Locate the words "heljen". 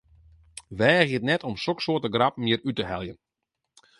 2.91-3.19